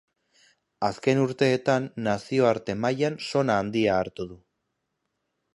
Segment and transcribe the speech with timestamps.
[0.87, 4.43] Azken urteetan Nazioarte mailan sona handia hartu du.